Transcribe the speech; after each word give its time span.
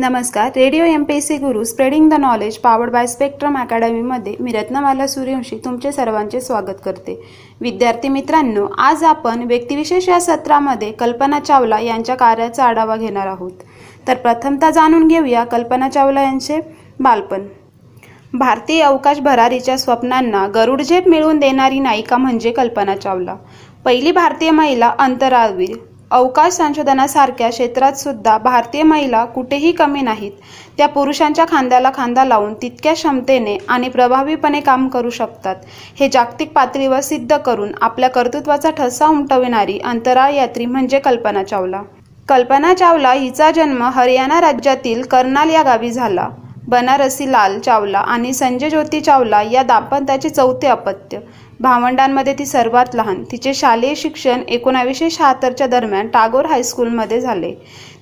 नमस्कार. 0.00 0.50
Radio 0.56 0.84
M 0.84 1.02
P 1.04 1.20
C 1.20 1.36
Guru 1.36 1.62
spreading 1.64 2.08
the 2.10 2.14
knowledge 2.14 2.56
powered 2.58 2.90
by 2.90 3.06
Spectrum 3.06 3.56
अकॅडमीमध्ये 3.58 4.34
मी 4.40 4.52
रत्नमाला 4.52 5.06
सूर्यवंशी 5.06 5.56
तुमचे 5.64 5.90
सर्वांचे 5.92 6.40
स्वागत 6.40 6.78
करते. 6.84 7.18
विद्यार्थी 7.60 8.08
मित्रांनो 8.08 8.66
आज 8.78 9.04
आपण 9.04 9.42
व्यक्तिविशेष 9.42 10.08
या 10.08 10.20
सत्रामध्ये 10.20 10.90
कल्पना 10.92 11.40
चावला 11.40 11.80
यांच्या 11.80 12.14
कार्याचा 12.14 12.64
आढावा 12.64 12.96
घेणार 12.96 13.26
आहोत. 13.26 13.50
तर 14.08 14.14
प्रथमतः 14.14 14.70
जाणून 14.70 15.06
घेऊया 15.08 15.44
कल्पना 15.44 15.88
चावला 15.88 16.22
यांचे 16.22 16.60
बालपण. 17.00 17.46
भारतीय 18.32 18.82
अवकाश 18.82 19.20
भरारीच्या 19.20 19.78
स्वप्नांना 19.78 20.46
गरुडझेप 20.46 21.08
मिळवून 21.08 21.38
देणारी 21.38 21.78
नायिका 21.78 22.16
म्हणजे 22.16 22.50
कल्पना 22.50 22.96
चावला. 22.96 23.36
पहिली 23.84 24.12
भारतीय 24.12 24.50
महिला 24.50 24.92
अंतराळवीर. 24.98 25.76
अवकाश 26.10 26.52
संशोधनासारख्या 26.52 27.48
क्षेत्रात 27.48 27.92
सुद्धा 27.92 28.38
भारतीय 28.38 28.82
महिला 28.82 29.24
कुठेही 29.24 29.72
कमी 29.72 30.00
नाहीत. 30.00 30.32
त्या 30.76 30.88
पुरुषांच्या 30.88 31.44
खांद्याला 31.48 31.90
खांदा 31.94 32.24
लावून 32.24 32.54
तितक्या 32.54 32.92
क्षमतेने 32.94 33.56
आणि 33.68 33.88
प्रभावीपणे 33.88 34.60
काम 34.60 34.88
करू 34.88 35.10
शकतात. 35.10 35.56
हे 36.00 36.08
जागतिक 36.08 36.52
पातळीवर 36.52 37.00
सिद्ध 37.00 37.36
करून 37.36 37.72
आपल्या 37.80 38.08
कर्तृत्वाचा 38.10 38.70
ठसा 38.70 39.06
उमटविणारी 39.06 39.78
अंतराळ 39.78 40.32
यात्री 40.32 40.66
म्हणजे 40.66 40.98
कल्पना 40.98 41.42
चावला. 41.42 41.82
कल्पना 42.28 42.74
चावला 42.74 43.12
हिचा 43.12 43.50
जन्म 43.50 43.82
हरियाणा 43.82 44.40
राज्यातील 44.40 45.02
कर्नाल 45.02 45.50
या 45.50 45.62
गावी 45.62 45.90
झाला. 45.90 46.28
बनारसी 46.68 47.32
लाल 47.32 47.58
चावला 47.58 47.98
आणि 47.98 48.32
संजय 48.32 48.70
ज्योती 48.70 49.00
चावला 49.00 49.42
या 49.42 49.62
दाम्पत्याचे 49.62 50.28
चौथे 50.28 50.66
अपत्य. 50.66 51.18
भावंडांमध्ये 51.60 52.32
ती 52.38 52.44
सर्वात 52.46 52.94
लहान. 52.94 53.22
तिचे 53.30 53.52
शालेय 53.54 53.94
शिक्षण 53.94 54.42
एकोणावीसशे 54.48 55.08
शहात्तरच्या 55.10 55.66
दरम्यान 55.66 56.06
टागोर 56.08 56.46
हायस्कूलमध्ये 56.46 57.20
झाले. 57.20 57.52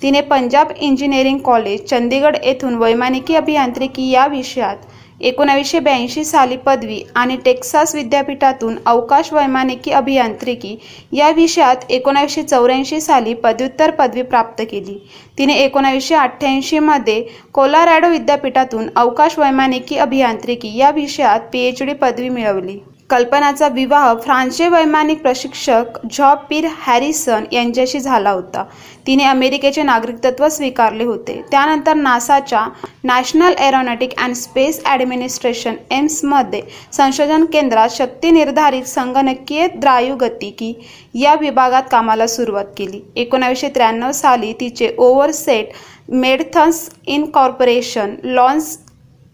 तिने 0.02 0.20
पंजाब 0.20 0.68
इंजिनिअरिंग 0.76 1.38
कॉलेज 1.44 1.80
चंदीगड 1.84 2.36
येथून 2.44 2.74
वैमानिकी 2.74 3.34
अभियांत्रिकी 3.36 4.08
या 4.10 4.26
विषयात 4.26 4.76
एकोणावीसशे 5.20 5.78
ब्याऐंशी 5.80 6.24
साली 6.24 6.56
पदवी 6.56 7.00
आणि 7.14 7.36
टेक्सास 7.44 7.94
विद्यापीठातून 7.94 8.76
अवकाश 8.86 9.32
वैमानिकी 9.32 9.90
अभियांत्रिकी 9.90 10.76
या 11.12 11.30
विषयात 11.30 11.90
एकोणावीसशे 11.90 12.42
चौऱ्याऐंशी 12.42 13.00
साली 13.00 13.34
पदव्युत्तर 13.34 13.90
पदवी 13.90 14.22
प्राप्त 14.22 14.62
केली. 14.70 14.98
तिने 15.38 15.54
एकोणावीसशे 15.54 16.14
अठ्ठ्याऐंशीमध्ये 16.14 17.20
कोलारॅडो 17.52 18.08
विद्यापीठातून 18.08 18.88
अवकाश 18.96 19.38
वैमानिकी 19.38 19.96
अभियांत्रिकी 19.96 20.76
या 20.76 20.90
विषयात 20.90 21.50
पीएच 21.52 21.82
डी 21.82 21.92
पदवी 21.94 22.28
मिळवली. 22.28 22.78
कल्पनाचा 23.10 23.68
विवाह 23.68 24.12
फ्रान्सचे 24.14 24.66
वैमानिक 24.68 25.20
प्रशिक्षक 25.22 25.98
जॉ. 26.12 26.34
पीर 26.48 26.66
हॅरिसन 26.78 27.44
यांच्याशी 27.52 28.00
झाला 28.00 28.30
होता. 28.30 28.64
तिने 29.06 29.24
अमेरिकेचे 29.24 29.82
नागरिकत्व 29.82 30.48
स्वीकारले 30.48 31.04
होते. 31.04 31.40
त्यानंतर 31.50 31.94
नासाच्या 31.94 32.66
National 33.04 33.54
Aeronautic 33.58 34.18
and 34.22 34.34
Space 34.34 34.80
Administration 34.86 35.74
एम्समध्ये 35.90 36.60
संशोधन 36.92 37.44
केंद्रात 37.44 37.88
शक्ती 37.90 38.30
निर्धारित 38.30 38.84
संगणकीय 38.84 39.66
द्रायुगतिकी 39.76 40.72
या 41.14 41.34
विभागात 41.40 41.82
कामाला 41.90 42.26
सुरुवात 42.26 42.64
केली. 42.76 43.00
एकोणावीसशे 43.16 43.68
त्र्याण्णव 43.68 44.12
साली 44.12 44.52
तिचे 44.60 44.94
ओव्हरसेट 44.98 45.72
मेडथन्स 46.10 46.88
इनकॉर्पोरेशन 47.06 48.14
लॉन्स 48.24 48.76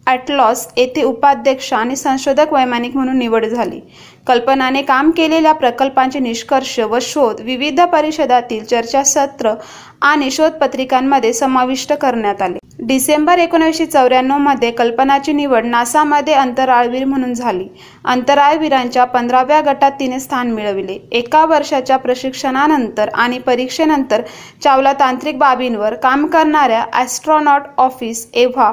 ॲटलॉस 0.06 0.66
येथे 0.76 1.02
उपाध्यक्ष 1.02 1.72
आणि 1.72 1.96
संशोधक 1.96 2.52
वैमानिक 2.52 2.96
म्हणून 2.96 3.18
निवड 3.18 3.44
झाली. 3.46 3.80
कल्पनाने 4.26 4.82
काम 4.82 5.10
केलेल्या 5.16 5.52
प्रकल्पांचे 5.52 6.18
निष्कर्ष 6.18 6.78
व 6.80 6.98
शोध 7.02 7.40
विविध 7.40 7.80
परिषदातील 7.92 8.64
चर्चासत्र 8.64 9.54
आणि 10.02 10.30
शोधपत्रिकांमध्ये 10.30 11.32
समाविष्ट 11.32 11.92
करण्यात 11.92 12.42
आले. 12.42 12.58
डिसेंबर 12.78 13.38
एकोणीसशे 13.38 13.86
चौऱ्याण्णवमध्ये 13.86 14.70
कल्पनाची 14.70 15.32
निवड 15.32 15.66
नासामध्ये 15.66 16.34
अंतराळवीर 16.34 17.04
म्हणून 17.04 17.34
झाली. 17.34 17.66
अंतराळवीरांच्या 18.04 19.04
पंधराव्या 19.04 19.60
गटात 19.62 19.92
तिने 20.00 20.20
स्थान 20.20 20.50
मिळविले. 20.52 20.98
एका 21.12 21.44
वर्षाच्या 21.44 21.96
प्रशिक्षणानंतर 21.96 23.08
आणि 23.14 23.38
परीक्षेनंतर 23.38 24.22
चावला 24.62 24.92
तांत्रिक 24.92 25.38
बाबींवर 25.38 25.94
काम 25.94 26.26
करणाऱ्या 26.26 26.84
astronaut 26.92 27.62
office 27.78 28.26
EVA 28.34 28.72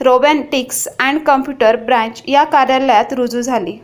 robotics 0.00 0.86
and 1.00 1.20
computer 1.20 1.76
branch 1.76 2.22
या 2.28 2.44
कार्यालयात 2.44 3.12
रुजू 3.12 3.40
झाली. 3.40 3.78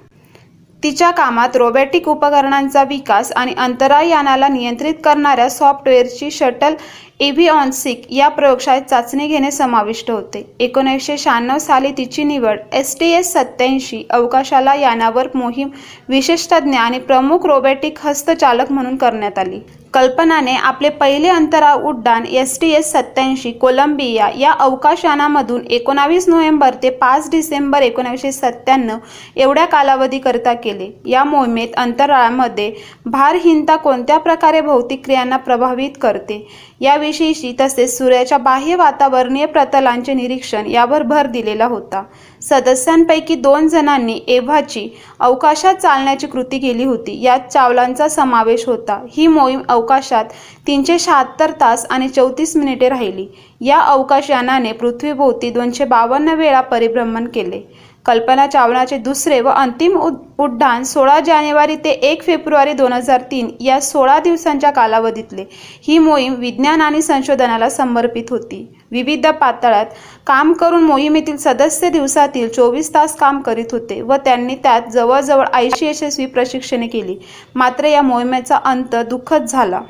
तिच्या 0.83 1.11
कामात 1.11 1.57
रोबॅटिक 1.57 2.09
उपकरणांचा 2.09 2.83
विकास 2.83 3.33
आणि 3.33 3.55
अंतराळयानाला 3.59 4.49
नियंत्रित 4.49 4.95
करणाऱ्या 5.05 5.49
सॉफ्टवेअरची 5.51 6.31
शटल 6.31 6.75
एव्हिऑन्सिक 7.21 8.03
या 8.13 8.29
प्रयोगशाळेत 8.29 8.83
चाचणी 8.83 9.27
घेणे 9.27 9.51
समाविष्ट 9.51 10.11
होते. 10.11 10.45
एकोणीसशे 10.61 11.17
शहाण्णव 11.19 11.59
साली 11.59 11.93
तिची 11.99 12.25
निवड 12.25 12.59
एस 12.73 12.97
टी 13.01 13.11
एस 13.13 13.33
सत्याऐंशी 13.33 14.03
अवकाशाला 14.11 14.75
यानावर 14.75 15.29
मोहीम 15.35 15.69
विशेषतज्ञ 16.09 16.77
आणि 16.79 16.99
प्रमुख 16.99 17.47
रोबॅटिक 17.47 17.99
हस्तचालक 18.01 18.73
म्हणून 18.73 18.97
करण्यात 18.97 19.39
आली. 19.39 19.61
कल्पनाने 19.97 20.55
आपले 20.59 20.89
पहिले 20.91 21.29
अंतराळ 21.29 21.83
उड्डाण 21.89 22.25
एस 22.27 22.59
टी 22.61 22.71
एस 22.71 22.91
सत्याऐंशी 22.93 23.53
कोलंबिया 23.53 24.29
या 24.39 24.51
अवकाशयानामधून 24.61 25.63
एकोणावीस 25.71 26.29
नोव्हेंबर 26.29 26.75
ते 26.83 26.91
पाच 26.91 27.31
डिसेंबर 27.31 27.83
एकोणीसशे 27.83 28.33
सत्त्याण्णव 28.33 28.99
एवढ्या 29.37 29.65
कालावधीकरिता 29.65 30.53
केले. 30.55 30.91
या 31.07 31.25
मोहिमेत 31.25 31.77
अंतराळामध्ये 31.77 32.71
भारहीनता 33.07 33.77
कोणत्या 33.77 34.19
प्रकारे 34.19 34.61
भौतिक 34.61 35.05
क्रियांना 35.05 35.37
प्रभावित 35.37 35.97
करते? 36.03 36.47
याविषयीची 36.81 37.55
तसेच 37.61 37.97
सूर्याच्या 37.99 38.39
बाह्य 38.39 38.75
वातावरणीय 38.77 39.47
प्रतलांचे 39.47 40.15
निरीक्षण 40.15 40.67
यावर 40.67 41.03
भर 41.03 41.27
दिलेला 41.27 41.67
होता. 41.67 42.03
सदस्यांपैकी 42.49 43.35
दोन 43.35 43.69
जणांनी 43.69 44.21
एव्हाची 44.29 44.89
अवकाशात 45.21 45.75
चालण्याची 45.75 46.27
कृती 46.27 46.59
केली 46.59 46.85
होती. 46.85 47.21
यात 47.23 47.41
चावलांचा 47.53 48.09
समावेश 48.09 48.65
होता. 48.67 49.01
ही 49.13 49.27
मोहीम 49.27 49.63
अवकाशात 49.69 50.25
तीनशे 50.67 50.99
शहात्तर 50.99 51.51
तास 51.51 51.87
आणि 51.91 52.09
चौतीस 52.09 52.57
मिनिटे 52.57 52.89
राहिली. 52.89 53.27
या 53.61 53.79
अवकाशयानाने 53.79 54.73
पृथ्वीभोवती 54.73 55.51
दोनशे 55.51 55.85
बावन्न 55.85 56.29
वेळा 56.29 56.61
परिभ्रमण 56.61 57.27
केले. 57.29 57.61
कल्पना 58.07 58.47
चावलाचे 58.47 58.97
दुसरे 58.99 59.41
व 59.41 59.49
अंतिम 59.49 59.99
उड्डाण 60.39 60.83
सोळा 60.83 61.19
जानेवारी 61.21 61.77
ते 61.77 61.91
एक 61.91 62.23
फेब्रुवारी 62.23 62.73
दोन 62.73 62.93
हजार 62.93 63.23
तीन 63.31 63.49
या 63.61 63.81
सोळा 63.81 64.19
दिवसांच्या 64.19 64.71
कालावधीतले. 64.71 65.45
ही 65.89 65.99
मोहीम 65.99 66.35
विज्ञान 66.35 66.81
आणि 66.81 67.03
संशोधनाला 67.03 67.69
समर्पित 67.69 68.31
होती. 68.31 68.67
विविध 68.91 69.27
पातळ्यात 69.27 69.87
काम 70.27 70.53
करून 70.53 70.83
मोहिमेतील 70.83 71.37
सदस्य 71.37 71.89
दिवसातील 71.91 72.49
चोवीस 72.49 72.93
तास 72.95 73.17
काम 73.17 73.41
करीत 73.41 73.73
होते 73.73 74.01
व 74.01 74.17
त्यांनी 74.17 74.55
त्यात 74.55 74.91
जवळजवळ 74.93 75.47
ऐंशी 75.55 75.87
यशस्वी 75.87 76.27
प्रशिक्षणे 76.27 76.87
केली. 76.87 77.17
मात्र 77.55 77.85
या 77.85 78.03
मोहिमेचा 78.03 78.57
अंत 78.65 78.97
दुःखद 79.11 79.45
झाला. 79.45 79.81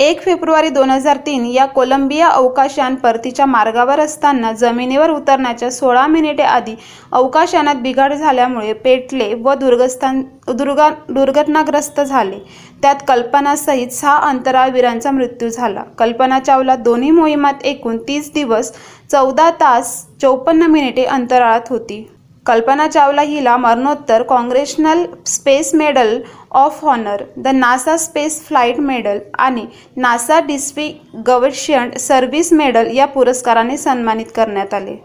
एक 0.00 0.20
फेब्रुवारी 0.20 0.68
दोन 0.70 0.90
हजार 0.90 1.16
तीन 1.16 1.44
या 1.46 1.64
कोलंबिया 1.66 2.28
अवकाशयान 2.28 2.94
परतीच्या 2.94 3.46
मार्गावर 3.46 4.00
असताना 4.00 4.52
जमिनीवर 4.52 5.10
उतरण्याच्या 5.10 5.70
सोळा 5.70 6.06
मिनिटे 6.06 6.42
आधी 6.42 6.74
अवकाशयानात 7.12 7.74
बिघाड 7.82 8.12
झाल्यामुळे 8.12 8.72
पेटले 8.72 9.32
व 9.34 9.54
दुर्गस्थान 9.54 10.22
दुर्गा 10.48 10.88
दुर्घटनाग्रस्त 11.08 12.00
झाले. 12.00 12.38
त्यात 12.82 13.02
कल्पनासहित 13.08 13.88
सहा 13.88 14.16
अंतराळवीरांचा 14.28 15.10
मृत्यू 15.10 15.48
झाला. 15.48 15.82
कल्पना 15.98 16.38
चावला 16.38 16.76
दोन्ही 16.76 17.10
मोहिमात 17.10 17.64
एकूण 17.64 17.98
तीस 18.08 18.32
दिवस 18.34 18.72
चौदा 19.10 19.50
तास 19.50 19.94
चौपन्न 20.22 20.66
मिनिटे 20.70 21.04
अंतराळात 21.04 21.70
होती. 21.70 22.06
कल्पना 22.46 22.86
चावला 22.86 23.22
हिला 23.22 23.56
मरणोत्तर 23.56 24.22
Congressional 24.22 25.04
Space 25.26 25.74
Medal 25.74 26.18
of 26.50 26.84
Honor 26.84 27.22
the 27.36 27.48
NASA 27.48 27.96
Space 27.96 28.40
Flight 28.46 28.80
Medal 28.80 29.18
आणि 29.38 29.64
नासा 29.96 30.38
डिस्पी 30.46 30.88
गव्हर्शियंट 31.26 31.96
सर्व्हिस 31.98 32.52
मेडल 32.52 32.90
या 32.96 33.06
पुरस्काराने 33.06 33.76
सन्मानित 33.76 34.26
करण्यात 34.36 34.74
आले. 34.74 34.96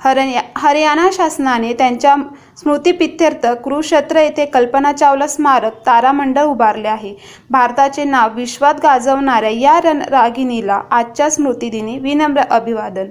हरया 0.00 0.40
हरियाणा 0.56 1.08
शासनाने 1.12 1.72
त्यांच्या 1.72 2.14
स्मृतिपित्यर्थ 2.58 3.46
कुरुक्षेत्र 3.64 4.20
येथे 4.20 4.46
कल्पना 4.46 4.92
चावला 4.92 5.26
स्मारक 5.26 5.78
तारामंडळ 5.86 6.44
उभारले 6.44 6.88
आहे. 6.88 7.14
भारताचे 7.50 8.04
नाव 8.04 8.34
विश्वात 8.34 8.80
गाजवणाऱ्या 8.82 9.50
या 9.50 9.80
रणरागिणीला 9.84 10.80
आजच्या 10.90 11.30
स्मृतिदिनी 11.30 11.98
विनम्र 11.98 12.42
अभिवादन. 12.50 13.08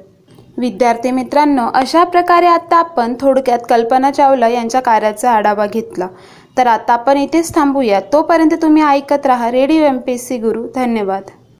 विद्यार्थी 0.62 1.12
मित्रांनो 1.12 1.68
अशा 1.74 2.04
प्रकारे 2.04 2.46
आता 2.46 2.78
आपण 2.78 3.13
थोडक्यात 3.22 3.60
कल्पना 3.69 4.12
चावला 4.12 4.48
यांच्या 4.48 4.81
कार्याचा 4.81 5.31
आढावा 5.31 5.66
घेतला. 5.66 6.08
तर 6.58 6.68
आता 6.68 6.94
आपण 6.94 7.18
इथेच 7.18 7.56
थांबूया. 7.56 8.00
तोपर्यंत 8.13 8.54
तुम्ही 8.62 8.84
ऐकत 8.84 9.25
राहा 9.25 9.52
radio 9.52 9.84
M 9.84 9.98
P 9.98 10.12
S 10.12 10.28
C 10.28 10.38
Guru. 10.38 10.68
धन्यवाद. 10.75 11.22